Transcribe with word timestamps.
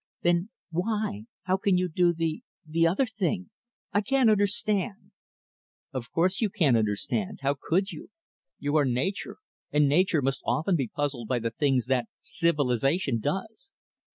"Then 0.23 0.49
why 0.71 1.25
how 1.43 1.57
can 1.57 1.77
you 1.77 1.87
do 1.87 2.11
the 2.11 2.41
the 2.65 2.87
other 2.87 3.05
thing? 3.05 3.51
I 3.93 4.01
can't 4.01 4.31
understand." 4.31 5.11
"Of 5.93 6.09
course, 6.11 6.41
you 6.41 6.49
can't 6.49 6.75
understand 6.75 7.41
how 7.43 7.55
could 7.61 7.91
you? 7.91 8.09
You 8.57 8.77
are 8.77 8.85
'Nature' 8.85 9.37
and 9.71 9.87
'Nature' 9.87 10.23
must 10.23 10.41
often 10.43 10.75
be 10.75 10.87
puzzled 10.89 11.27
by 11.27 11.37
the 11.37 11.51
things 11.51 11.85
that 11.85 12.07
'Civilization' 12.19 13.19
does." 13.19 13.69